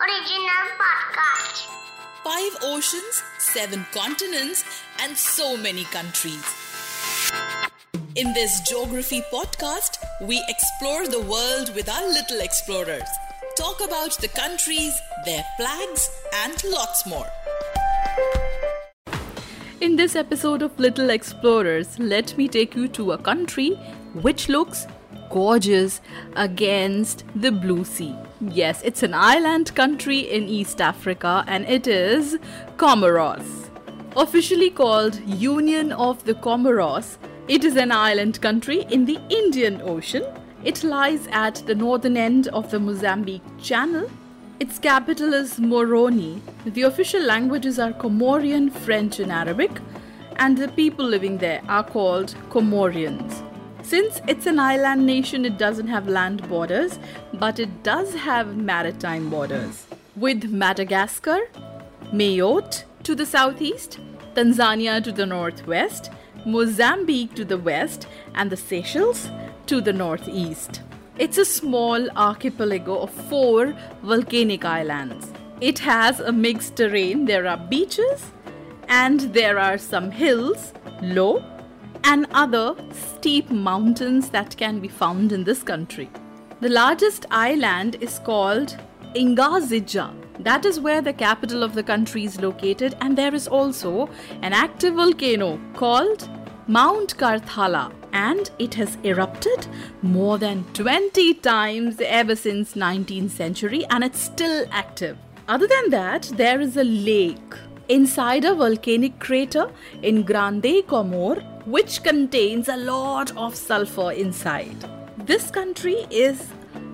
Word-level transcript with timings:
Original 0.00 0.64
podcast. 0.78 1.66
Five 2.24 2.56
oceans, 2.62 3.22
seven 3.38 3.86
continents, 3.92 4.64
and 5.02 5.16
so 5.16 5.56
many 5.56 5.84
countries. 5.84 6.44
In 8.14 8.32
this 8.32 8.60
geography 8.68 9.22
podcast, 9.32 9.98
we 10.22 10.42
explore 10.48 11.06
the 11.06 11.20
world 11.20 11.74
with 11.74 11.88
our 11.88 12.06
little 12.08 12.40
explorers, 12.40 13.08
talk 13.56 13.80
about 13.80 14.18
the 14.18 14.28
countries, 14.28 14.94
their 15.24 15.44
flags, 15.56 16.10
and 16.44 16.62
lots 16.64 17.06
more. 17.06 17.26
In 19.80 19.94
this 19.94 20.16
episode 20.16 20.62
of 20.62 20.76
Little 20.80 21.10
Explorers, 21.10 21.98
let 22.00 22.36
me 22.36 22.48
take 22.48 22.74
you 22.74 22.88
to 22.88 23.12
a 23.12 23.18
country 23.18 23.70
which 24.14 24.48
looks 24.48 24.86
gorgeous 25.30 26.00
against 26.36 27.24
the 27.34 27.50
blue 27.50 27.84
sea. 27.84 28.14
Yes, 28.40 28.82
it's 28.82 29.02
an 29.02 29.14
island 29.14 29.74
country 29.74 30.20
in 30.20 30.48
East 30.48 30.80
Africa 30.80 31.44
and 31.46 31.64
it 31.66 31.86
is 31.86 32.38
Comoros. 32.76 33.68
Officially 34.16 34.70
called 34.70 35.20
Union 35.26 35.92
of 35.92 36.24
the 36.24 36.34
Comoros, 36.34 37.18
it 37.48 37.64
is 37.64 37.76
an 37.76 37.92
island 37.92 38.40
country 38.40 38.86
in 38.90 39.04
the 39.04 39.18
Indian 39.28 39.80
Ocean. 39.82 40.24
It 40.64 40.82
lies 40.82 41.28
at 41.30 41.56
the 41.66 41.74
northern 41.74 42.16
end 42.16 42.48
of 42.48 42.70
the 42.70 42.80
Mozambique 42.80 43.42
Channel 43.58 44.08
its 44.60 44.76
capital 44.80 45.34
is 45.34 45.60
Moroni. 45.60 46.42
The 46.64 46.82
official 46.82 47.22
languages 47.22 47.78
are 47.78 47.92
Comorian, 47.92 48.72
French, 48.72 49.20
and 49.20 49.30
Arabic, 49.30 49.70
and 50.34 50.58
the 50.58 50.66
people 50.66 51.04
living 51.04 51.38
there 51.38 51.62
are 51.68 51.84
called 51.84 52.34
Comorians. 52.50 53.37
Since 53.88 54.20
it's 54.28 54.44
an 54.44 54.58
island 54.58 55.06
nation, 55.06 55.46
it 55.46 55.56
doesn't 55.56 55.86
have 55.86 56.06
land 56.08 56.46
borders, 56.46 56.98
but 57.32 57.58
it 57.58 57.82
does 57.82 58.12
have 58.12 58.54
maritime 58.54 59.30
borders. 59.30 59.86
With 60.14 60.44
Madagascar, 60.50 61.48
Mayotte 62.12 62.84
to 63.04 63.14
the 63.14 63.24
southeast, 63.24 63.98
Tanzania 64.34 65.02
to 65.04 65.10
the 65.10 65.24
northwest, 65.24 66.10
Mozambique 66.44 67.34
to 67.36 67.46
the 67.46 67.56
west, 67.56 68.06
and 68.34 68.50
the 68.50 68.58
Seychelles 68.58 69.30
to 69.64 69.80
the 69.80 69.94
northeast. 69.94 70.82
It's 71.16 71.38
a 71.38 71.46
small 71.46 72.10
archipelago 72.10 72.98
of 72.98 73.10
four 73.10 73.74
volcanic 74.02 74.66
islands. 74.66 75.32
It 75.62 75.78
has 75.78 76.20
a 76.20 76.30
mixed 76.30 76.76
terrain. 76.76 77.24
There 77.24 77.46
are 77.46 77.56
beaches 77.56 78.32
and 78.86 79.20
there 79.32 79.58
are 79.58 79.78
some 79.78 80.10
hills, 80.10 80.74
low, 81.00 81.42
and 82.08 82.26
other 82.32 82.74
steep 82.90 83.50
mountains 83.50 84.30
that 84.30 84.56
can 84.56 84.80
be 84.80 84.88
found 84.88 85.30
in 85.30 85.44
this 85.44 85.62
country. 85.62 86.08
The 86.60 86.70
largest 86.70 87.26
island 87.30 87.96
is 88.00 88.18
called 88.18 88.78
Ingazija. 89.14 90.06
That 90.38 90.64
is 90.64 90.80
where 90.80 91.02
the 91.02 91.12
capital 91.12 91.62
of 91.62 91.74
the 91.74 91.82
country 91.82 92.24
is 92.24 92.40
located, 92.40 92.96
and 93.02 93.18
there 93.18 93.34
is 93.34 93.46
also 93.46 94.08
an 94.40 94.54
active 94.54 94.94
volcano 94.94 95.60
called 95.74 96.26
Mount 96.66 97.14
Karthala 97.18 97.92
and 98.14 98.50
it 98.58 98.72
has 98.74 98.96
erupted 99.04 99.66
more 100.00 100.38
than 100.38 100.64
20 100.72 101.34
times 101.34 102.00
ever 102.00 102.34
since 102.34 102.72
19th 102.72 103.30
century 103.30 103.84
and 103.90 104.02
it's 104.02 104.18
still 104.18 104.66
active. 104.70 105.18
Other 105.46 105.66
than 105.66 105.90
that, 105.90 106.22
there 106.36 106.60
is 106.60 106.76
a 106.78 106.84
lake 106.84 107.54
inside 107.88 108.44
a 108.44 108.54
volcanic 108.54 109.18
crater 109.18 109.70
in 110.02 110.22
Grande 110.22 110.82
Comore 110.86 111.42
which 111.66 112.02
contains 112.02 112.68
a 112.68 112.76
lot 112.76 113.34
of 113.36 113.54
sulfur 113.54 114.12
inside. 114.12 114.76
This 115.18 115.50
country 115.50 116.06
is 116.10 116.48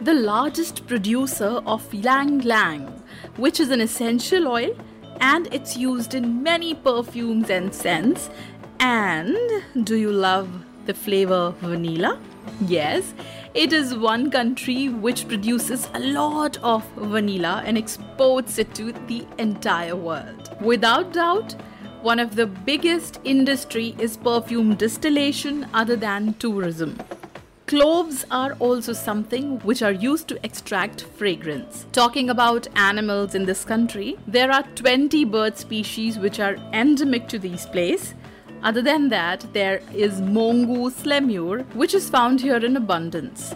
the 0.00 0.14
largest 0.14 0.86
producer 0.86 1.60
of 1.66 1.92
ylang 1.92 2.40
ylang, 2.42 2.86
which 3.36 3.60
is 3.60 3.70
an 3.70 3.80
essential 3.80 4.48
oil 4.48 4.74
and 5.20 5.52
it's 5.52 5.76
used 5.76 6.14
in 6.14 6.42
many 6.42 6.74
perfumes 6.74 7.50
and 7.50 7.74
scents. 7.74 8.30
And 8.80 9.36
do 9.84 9.96
you 9.96 10.12
love 10.12 10.48
the 10.86 10.94
flavor 10.94 11.54
vanilla? 11.60 12.18
Yes, 12.66 13.12
it 13.54 13.72
is 13.72 13.94
one 13.94 14.30
country 14.30 14.88
which 14.88 15.26
produces 15.26 15.88
a 15.94 16.00
lot 16.00 16.58
of 16.62 16.84
vanilla 16.96 17.62
and 17.64 17.78
exports 17.78 18.58
it 18.58 18.74
to 18.74 18.92
the 19.06 19.26
entire 19.38 19.96
world. 19.96 20.50
Without 20.60 21.12
doubt, 21.12 21.54
one 22.02 22.20
of 22.20 22.36
the 22.36 22.46
biggest 22.46 23.20
industry 23.24 23.96
is 23.98 24.16
perfume 24.16 24.74
distillation 24.74 25.66
other 25.72 25.96
than 25.96 26.34
tourism. 26.34 26.98
Cloves 27.66 28.24
are 28.30 28.52
also 28.60 28.92
something 28.92 29.58
which 29.60 29.82
are 29.82 29.92
used 29.92 30.28
to 30.28 30.44
extract 30.44 31.02
fragrance. 31.02 31.86
Talking 31.92 32.30
about 32.30 32.66
animals 32.76 33.34
in 33.34 33.44
this 33.44 33.64
country, 33.64 34.16
there 34.26 34.50
are 34.50 34.62
20 34.74 35.24
bird 35.26 35.58
species 35.58 36.18
which 36.18 36.40
are 36.40 36.54
endemic 36.72 37.28
to 37.28 37.38
these 37.38 37.66
places 37.66 38.14
other 38.62 38.82
than 38.82 39.08
that, 39.08 39.46
there 39.52 39.80
is 39.94 40.20
mongoose 40.20 41.06
lemur, 41.06 41.62
which 41.74 41.94
is 41.94 42.10
found 42.10 42.40
here 42.40 42.56
in 42.56 42.76
abundance. 42.76 43.54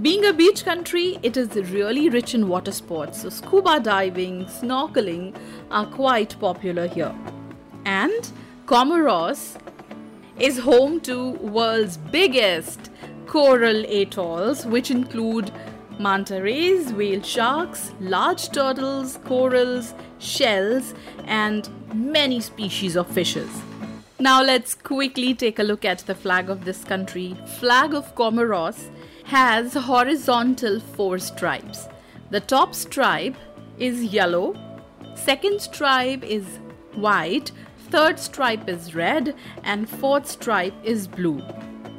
Being 0.00 0.24
a 0.24 0.32
beach 0.32 0.64
country, 0.64 1.18
it 1.22 1.36
is 1.36 1.54
really 1.70 2.08
rich 2.08 2.34
in 2.34 2.48
water 2.48 2.72
sports, 2.72 3.22
so 3.22 3.28
scuba 3.28 3.80
diving, 3.80 4.46
snorkeling 4.46 5.36
are 5.70 5.84
quite 5.84 6.38
popular 6.40 6.86
here. 6.86 7.14
And 7.84 8.30
Comoros 8.66 9.60
is 10.38 10.58
home 10.58 11.00
to 11.00 11.32
world's 11.32 11.96
biggest 11.96 12.90
coral 13.26 13.84
atolls, 13.84 14.64
which 14.64 14.90
include 14.90 15.50
manta 15.98 16.40
rays, 16.40 16.92
whale 16.92 17.22
sharks, 17.22 17.92
large 18.00 18.50
turtles, 18.52 19.18
corals, 19.26 19.92
shells, 20.18 20.94
and 21.26 21.68
many 21.92 22.40
species 22.40 22.96
of 22.96 23.06
fishes. 23.06 23.50
Now 24.20 24.42
let's 24.42 24.74
quickly 24.74 25.32
take 25.32 25.58
a 25.58 25.62
look 25.62 25.82
at 25.82 26.00
the 26.00 26.14
flag 26.14 26.50
of 26.50 26.66
this 26.66 26.84
country. 26.84 27.34
Flag 27.58 27.94
of 27.94 28.14
Comoros 28.14 28.90
has 29.24 29.72
horizontal 29.72 30.78
four 30.78 31.18
stripes. 31.18 31.88
The 32.28 32.40
top 32.40 32.74
stripe 32.74 33.36
is 33.78 34.04
yellow, 34.04 34.54
second 35.14 35.62
stripe 35.62 36.22
is 36.22 36.44
white, 36.92 37.50
third 37.88 38.18
stripe 38.18 38.68
is 38.68 38.94
red, 38.94 39.34
and 39.64 39.88
fourth 39.88 40.28
stripe 40.28 40.74
is 40.84 41.08
blue. 41.08 41.42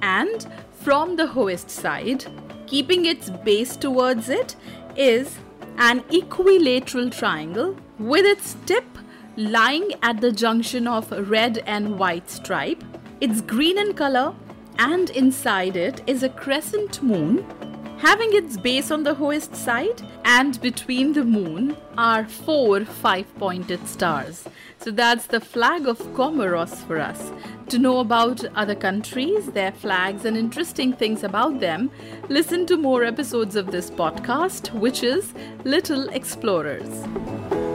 And 0.03 0.45
from 0.73 1.15
the 1.15 1.25
hoist 1.25 1.71
side, 1.71 2.25
keeping 2.67 3.07
its 3.07 3.31
base 3.31 3.75
towards 3.75 4.29
it, 4.29 4.55
is 4.95 5.39
an 5.79 6.03
equilateral 6.11 7.09
triangle 7.09 7.75
with 7.97 8.25
its 8.25 8.57
tip 8.67 8.85
lying 9.37 9.91
at 10.01 10.21
the 10.21 10.31
junction 10.31 10.87
of 10.87 11.11
red 11.29 11.59
and 11.65 11.97
white 11.97 12.29
stripe. 12.29 12.83
It's 13.19 13.41
green 13.41 13.77
in 13.77 13.93
color, 13.93 14.33
and 14.77 15.09
inside 15.11 15.75
it 15.75 16.01
is 16.07 16.23
a 16.23 16.29
crescent 16.29 17.03
moon 17.03 17.45
having 18.01 18.33
its 18.33 18.57
base 18.57 18.89
on 18.89 19.03
the 19.03 19.13
hoist 19.13 19.55
side, 19.55 20.01
and 20.25 20.59
between 20.59 21.13
the 21.13 21.23
moon 21.23 21.77
are 21.99 22.25
four 22.25 22.83
five 22.83 23.27
pointed 23.37 23.87
stars. 23.87 24.43
So 24.79 24.89
that's 24.89 25.27
the 25.27 25.39
flag 25.39 25.87
of 25.87 25.99
Comoros 26.15 26.75
for 26.87 26.99
us. 26.99 27.31
To 27.69 27.77
know 27.77 27.99
about 27.99 28.43
other 28.55 28.73
countries, 28.73 29.51
their 29.51 29.71
flags, 29.71 30.25
and 30.25 30.35
interesting 30.35 30.93
things 30.93 31.23
about 31.23 31.59
them, 31.59 31.91
listen 32.27 32.65
to 32.65 32.75
more 32.75 33.03
episodes 33.03 33.55
of 33.55 33.69
this 33.69 33.91
podcast, 33.91 34.73
which 34.73 35.03
is 35.03 35.33
Little 35.63 36.09
Explorers. 36.09 37.70